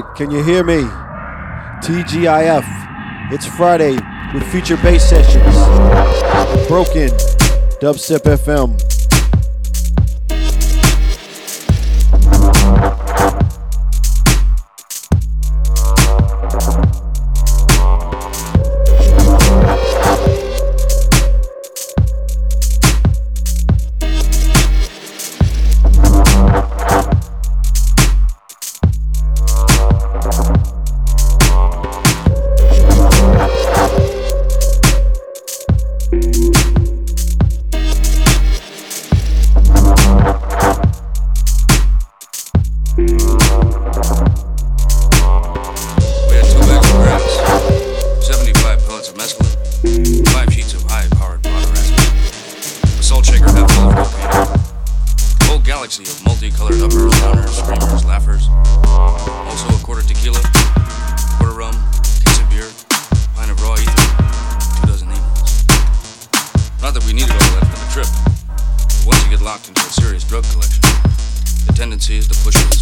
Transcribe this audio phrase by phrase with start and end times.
[0.00, 0.80] right, can you hear me?
[1.84, 2.64] TGIF.
[3.30, 3.98] It's Friday
[4.32, 5.56] with Future Bass Sessions.
[6.66, 7.10] Broken.
[7.80, 9.01] Dubstep FM.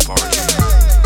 [0.07, 1.00] party.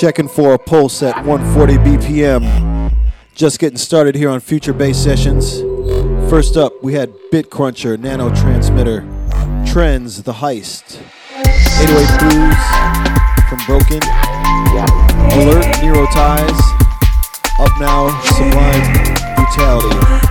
[0.00, 2.90] Checking for a pulse at 140 BPM.
[3.34, 5.60] Just getting started here on Future Bass Sessions.
[6.30, 9.00] First up, we had Bitcruncher, Nano Transmitter,
[9.70, 11.02] Trends, The Heist,
[11.36, 12.56] 808 Blues
[13.50, 14.00] from Broken,
[15.36, 16.58] Alert, Nero Ties,
[17.58, 20.29] Up Now, Sublime, Brutality.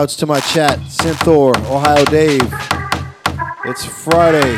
[0.00, 2.40] Shouts to my chat, Synthor, Ohio Dave.
[3.66, 4.52] It's Friday.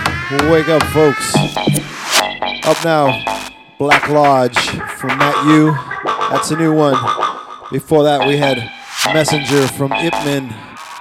[0.49, 1.34] Wake up, folks.
[2.64, 3.11] Up now,
[3.76, 5.76] Black Lodge from Matt U.
[6.30, 6.95] That's a new one.
[7.72, 8.70] Before that, we had
[9.12, 10.55] Messenger from Ipman.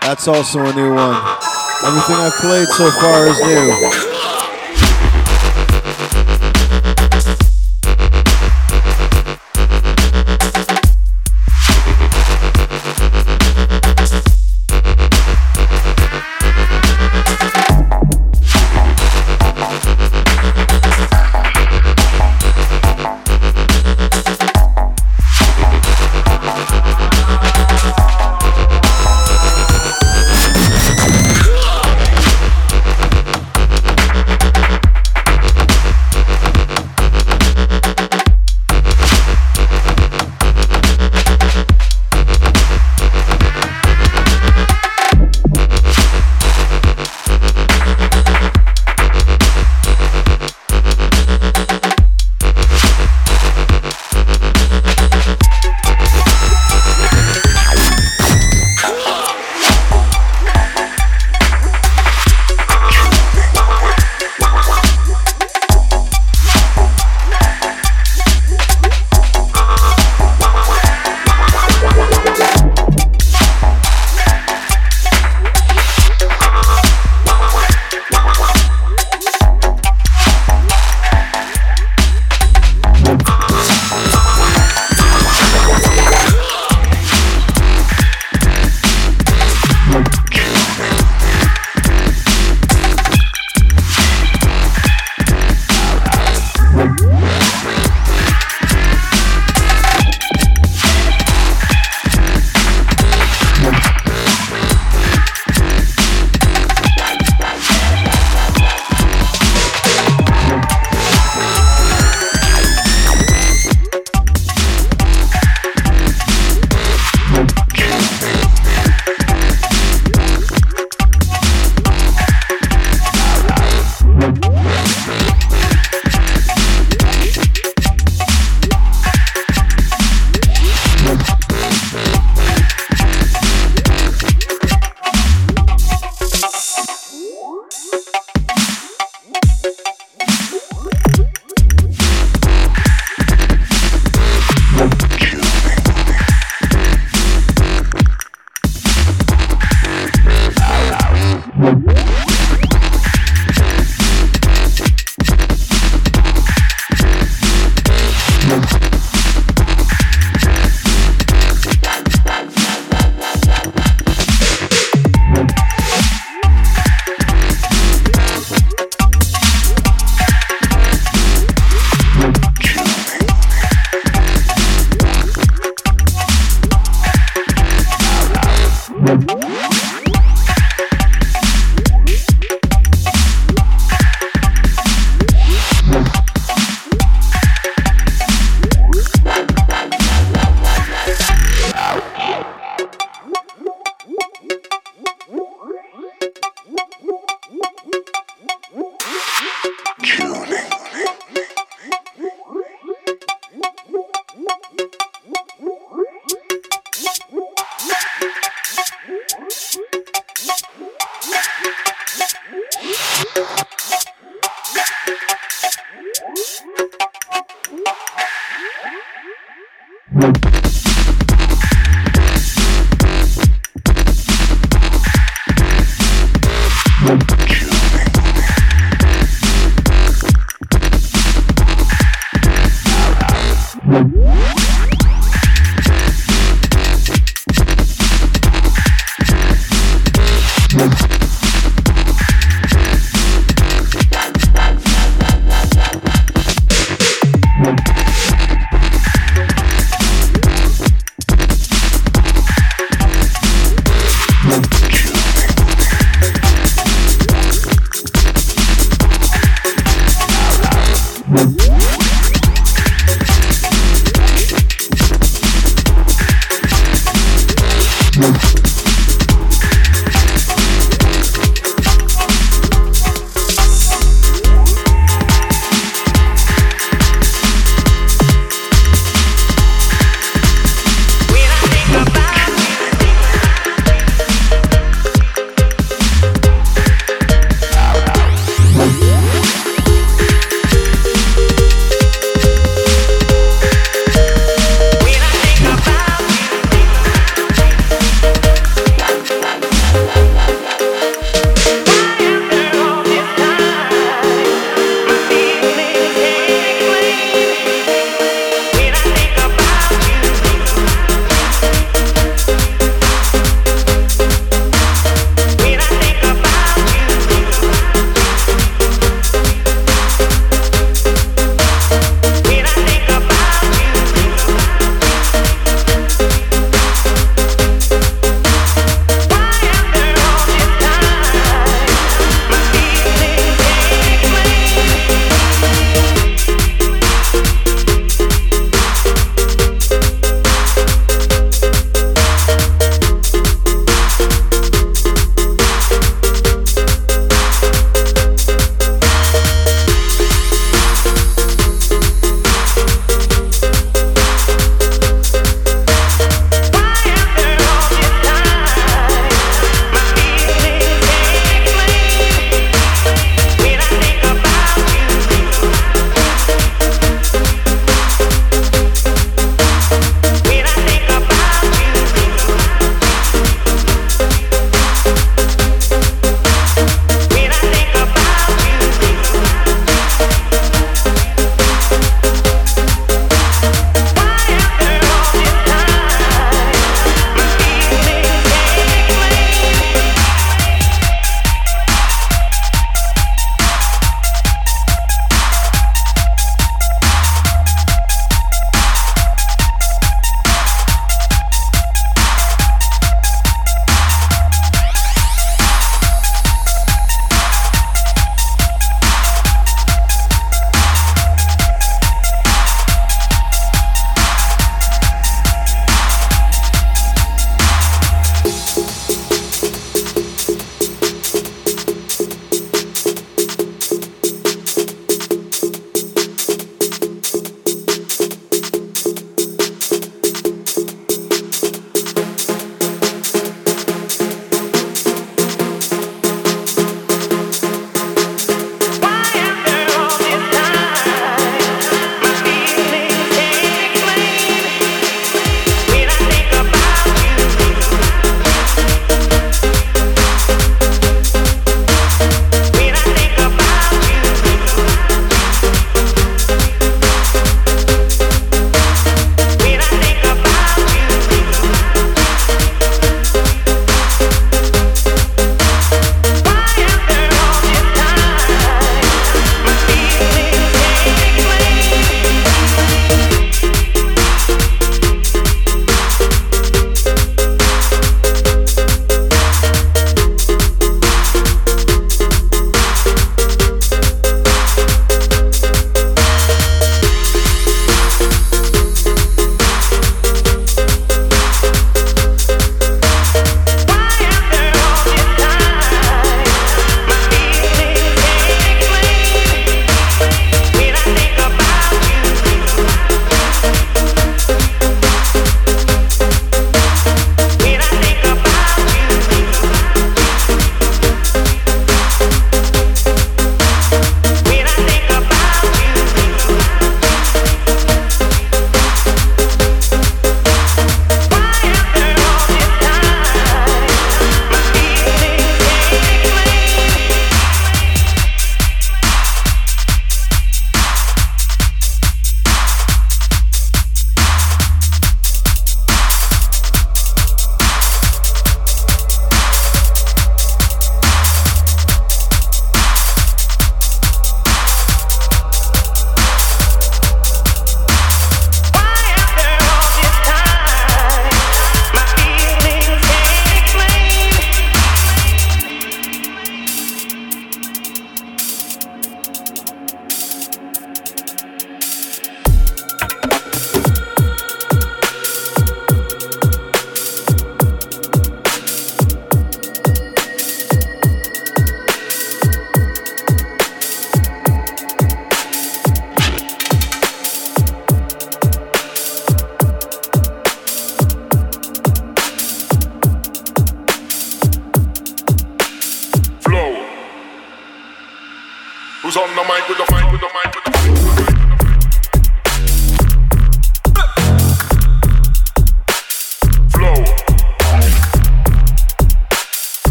[0.00, 1.14] That's also a new one.
[1.86, 4.13] Everything I've played so far is new.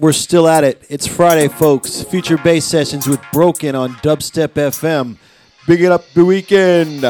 [0.00, 0.80] We're still at it.
[0.88, 2.02] It's Friday, folks.
[2.04, 5.16] Future bass sessions with Broe N on Dubstep FM.
[5.66, 7.04] Big it up the weekend.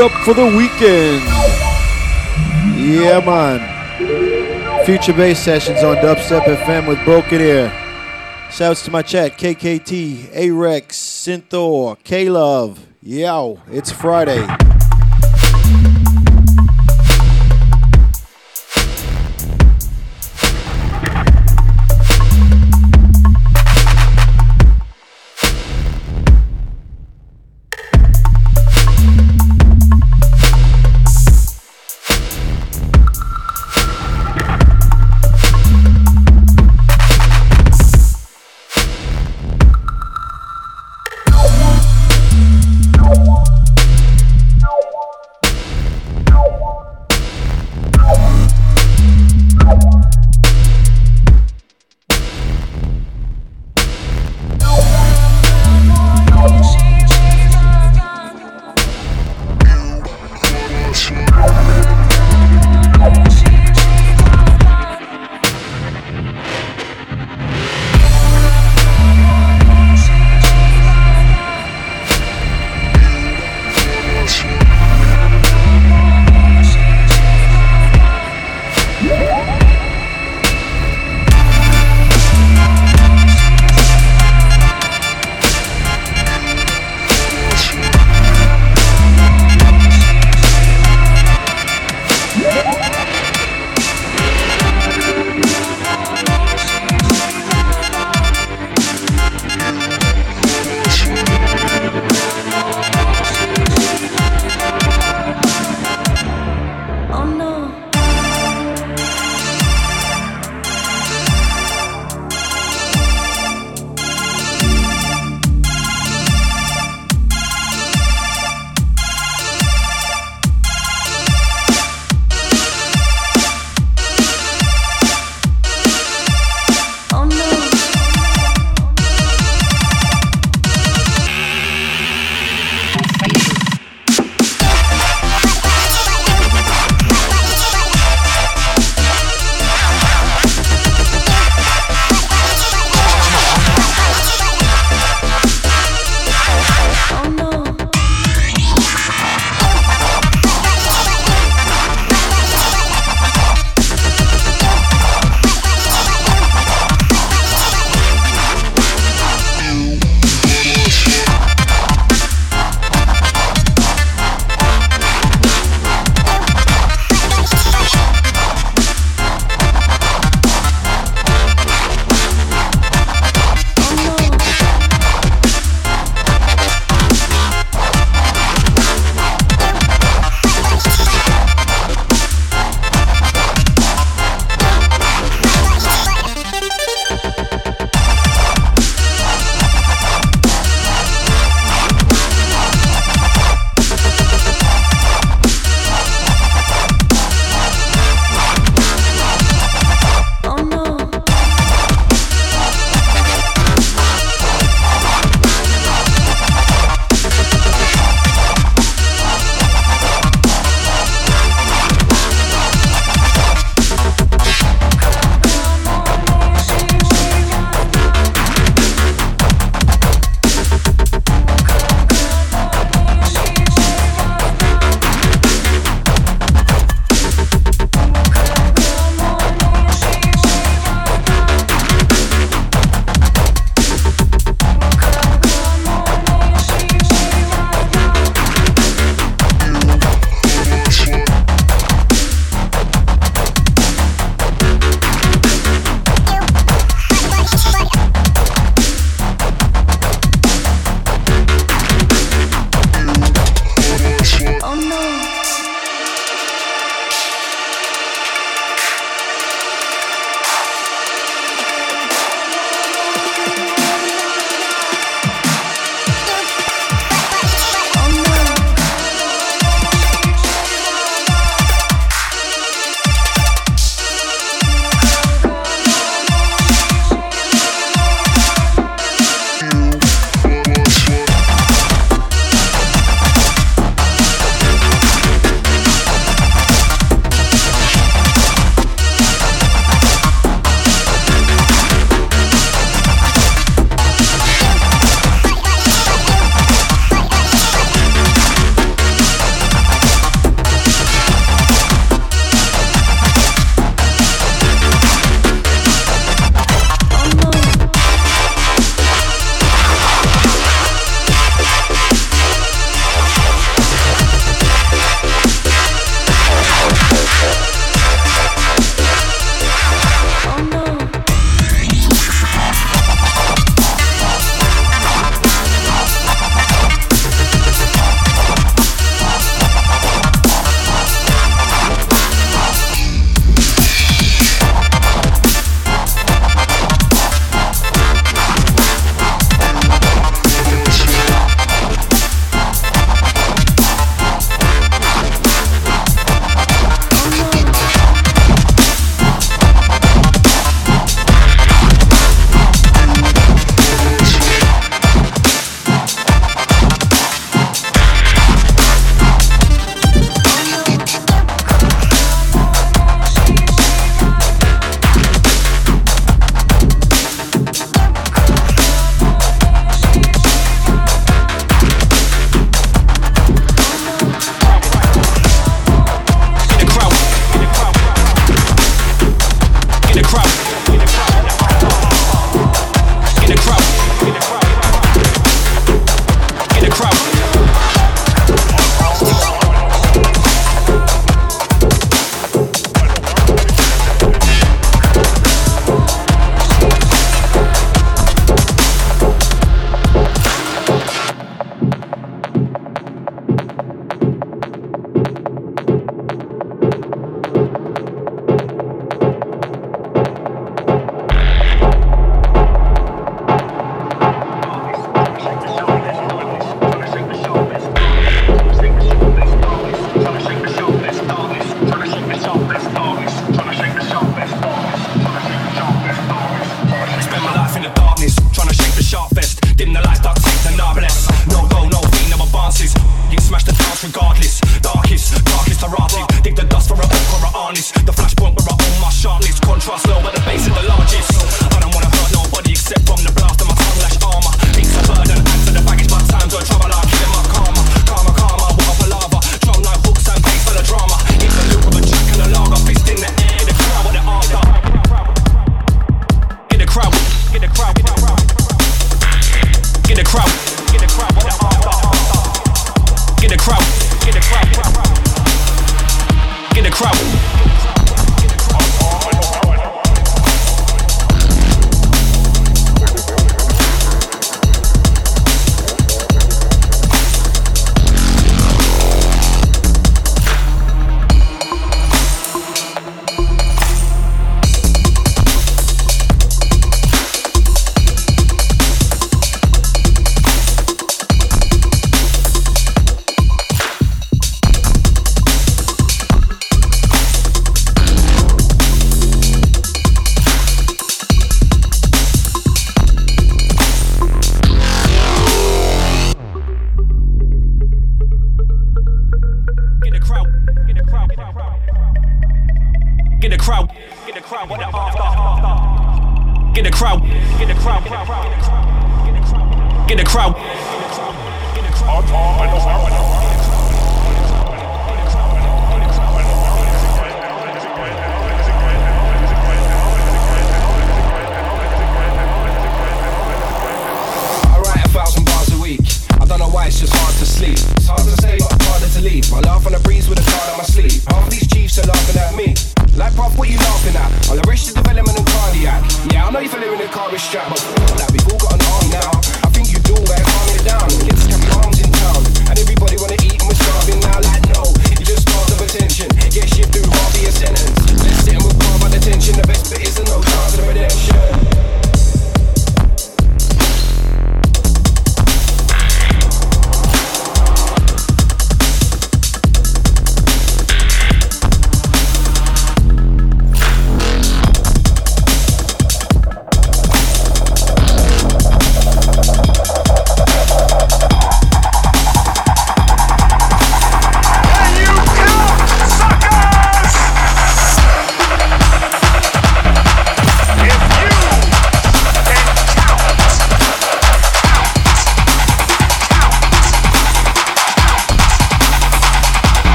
[0.00, 1.24] Up for the weekend.
[2.78, 4.84] Yeah, man.
[4.84, 7.72] Future bass sessions on Dubstep FM with Broe N.
[8.52, 12.86] Shouts to my chat, KKT, A-Rex, Synthor, K-Love.
[13.02, 14.46] Yow, it's Friday.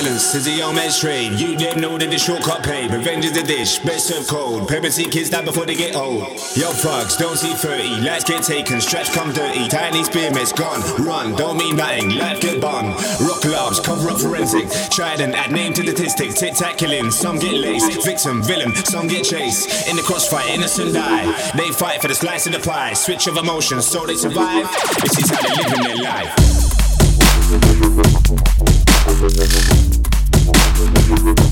[0.00, 1.38] Violence is a young man's trade.
[1.38, 2.90] You didn't know that the shortcut paid.
[2.90, 4.66] Revenge is a dish, best served cold.
[4.66, 6.22] Parents see kids die before they get old.
[6.56, 8.00] Yo, fucks, don't see 30.
[8.00, 9.68] Lights get taken, stretch come dirty.
[9.68, 12.16] Tiny spearmits gone, run, don't mean nothing.
[12.16, 12.94] Life get bun.
[13.20, 14.70] Rock gloves, cover up forensic.
[14.90, 16.40] Trident, add name to statistics.
[16.40, 18.02] Tic tac killing, some get laced.
[18.02, 19.86] Victim, villain, some get chased.
[19.86, 21.30] In the crossfire, innocent die.
[21.58, 22.94] They fight for the slice of the pie.
[22.94, 24.66] Switch of emotions, so they survive.
[25.02, 26.60] This is how they live in their life.
[29.20, 29.89] Yo,
[31.22, 31.49] Rubber.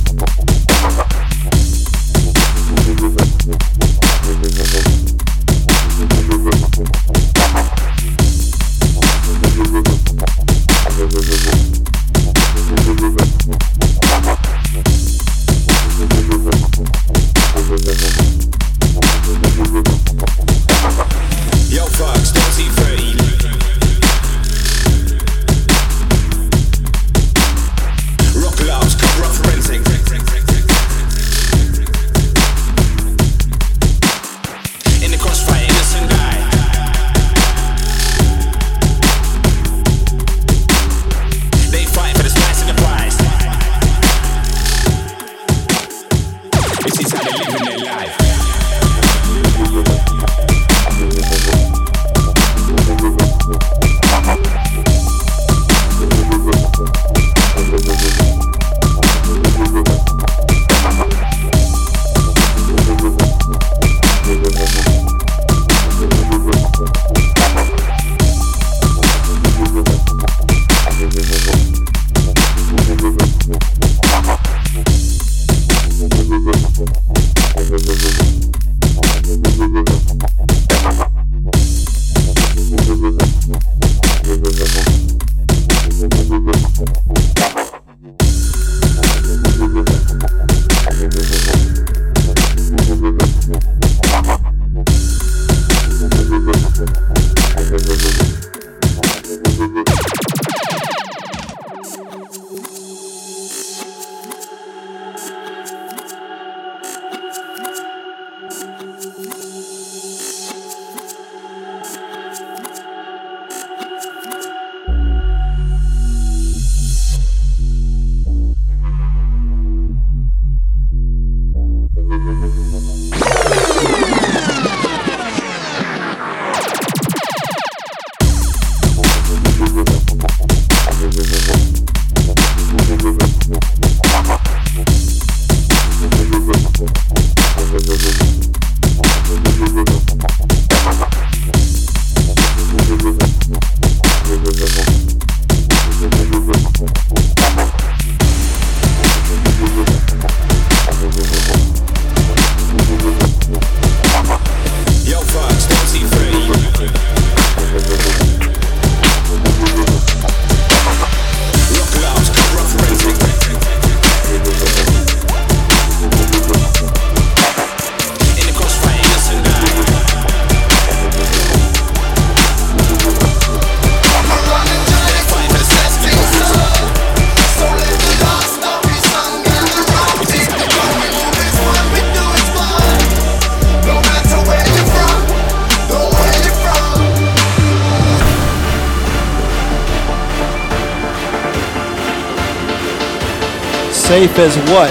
[194.08, 194.90] Safe as what?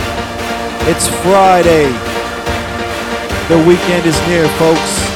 [0.88, 1.88] It's Friday.
[3.48, 5.07] The weekend is near, folks.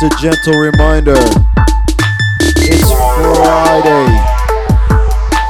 [0.00, 1.14] just a gentle reminder
[2.40, 4.06] it's Friday.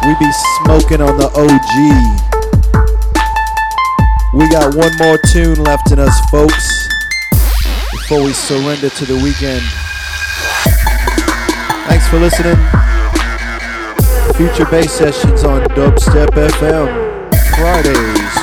[0.06, 0.30] We be
[0.62, 1.74] smoking on the OG.
[4.34, 6.88] We got one more tune left in us, folks,
[7.92, 9.62] before we surrender to the weekend.
[11.88, 12.56] Thanks for listening.
[14.36, 18.37] Future Bass Sessions on Dubstep FM Fridays.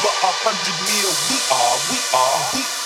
[0.00, 1.12] over a hundred mil.
[1.28, 2.79] We are, we are, we are.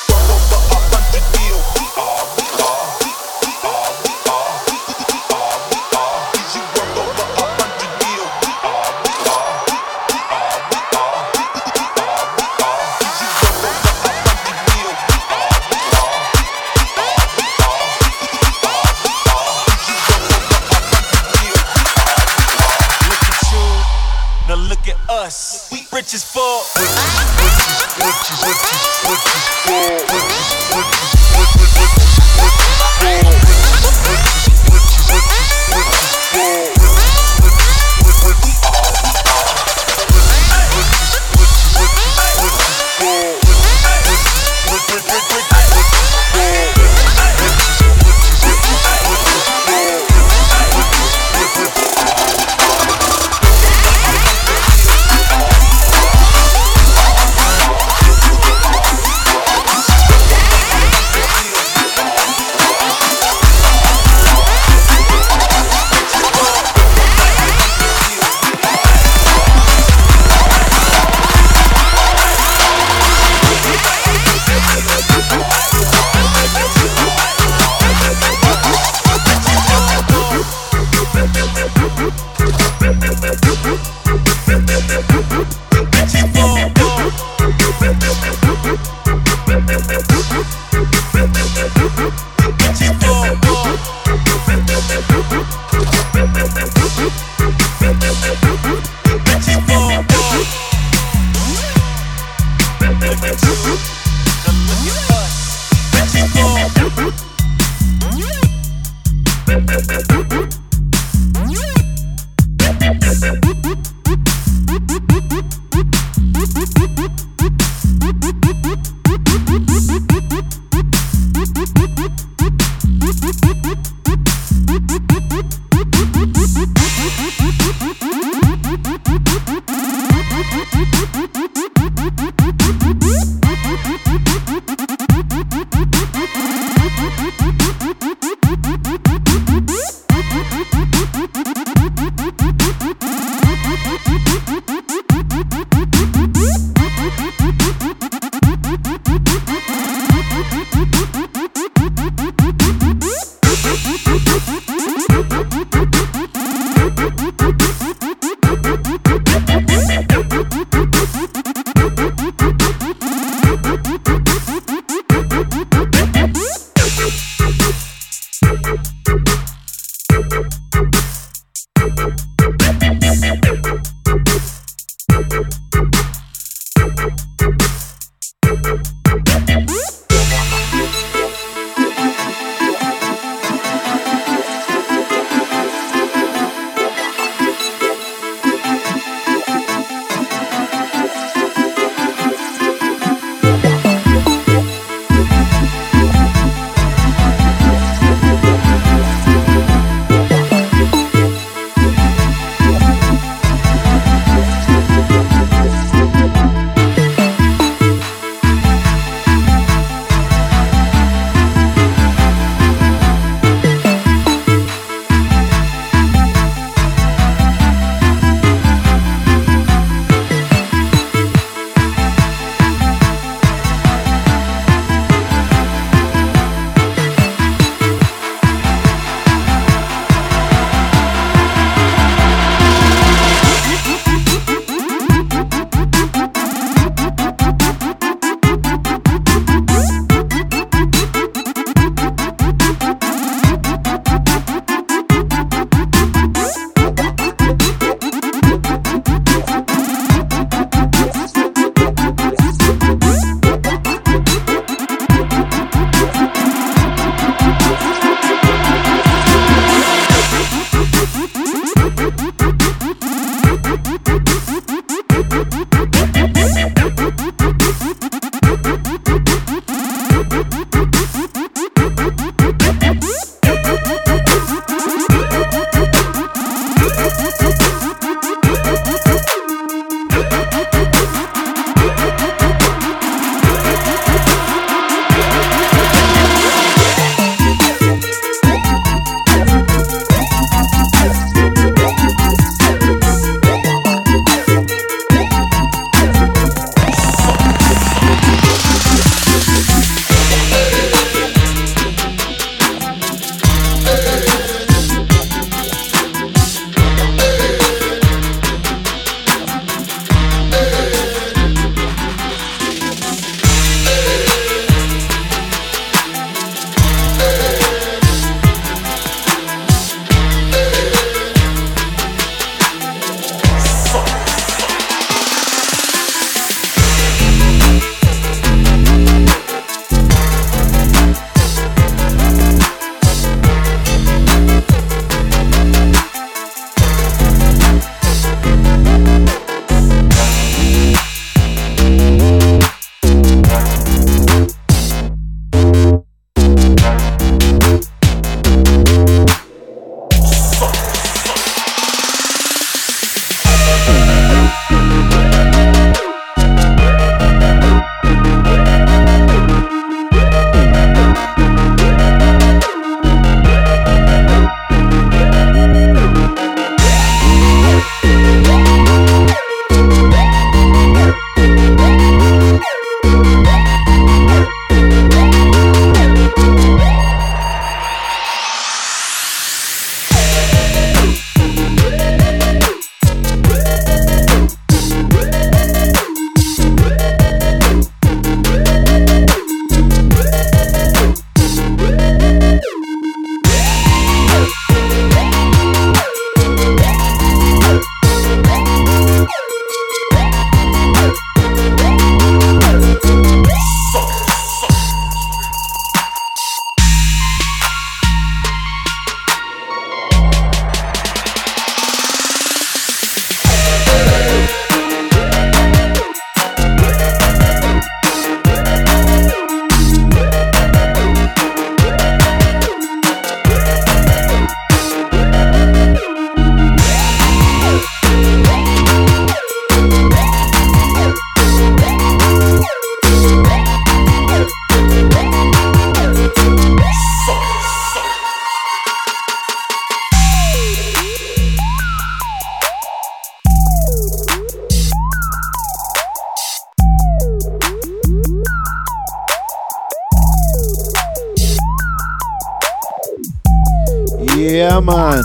[454.33, 455.23] Yeah, man.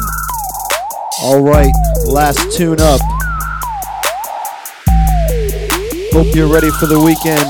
[1.23, 1.71] All right,
[2.05, 3.01] last tune up.
[6.11, 7.45] Hope you're ready for the weekend.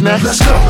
[0.00, 0.67] Let's go.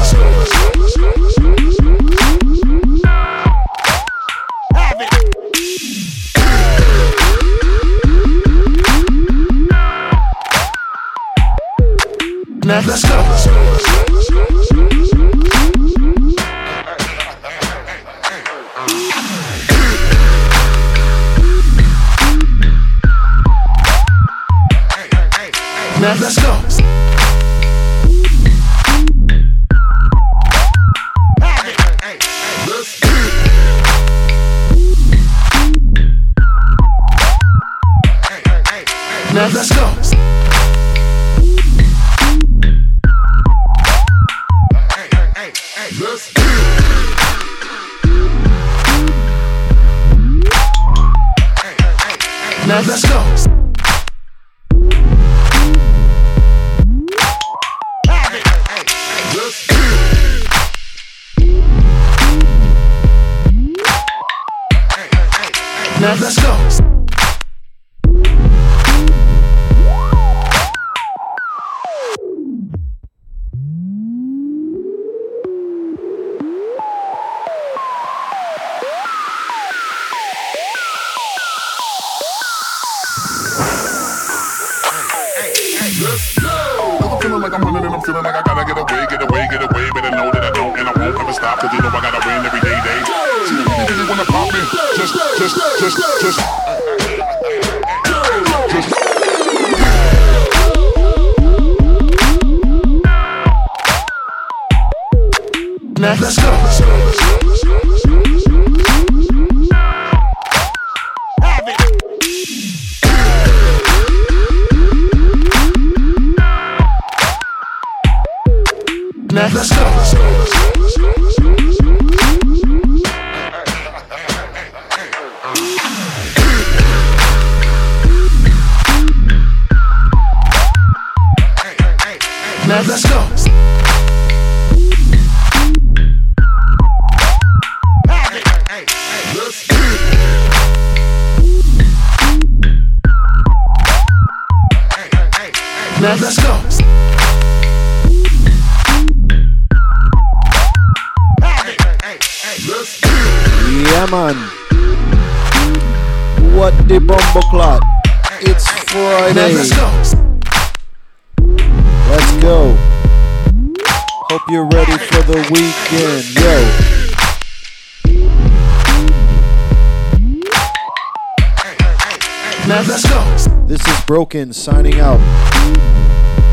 [174.47, 175.19] Signing out.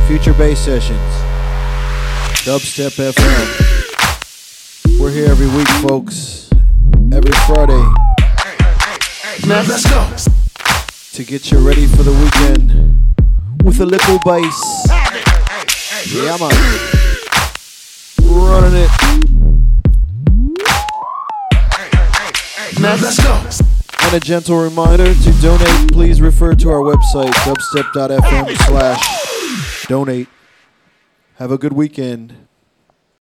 [0.07, 0.99] Future Bass Sessions.
[2.43, 3.47] Dubstep FM.
[4.99, 6.49] We're here every week, folks.
[7.13, 7.83] Every Friday
[9.45, 10.09] Let's go.
[11.13, 13.05] to get you ready for the weekend
[13.63, 14.87] with a little bass.
[16.11, 16.51] Yeah, I'm man.
[18.23, 19.24] Running it.
[24.15, 30.29] A gentle reminder to donate, please refer to our website, dubstep.fm slash donate.
[31.35, 32.44] Have a good weekend.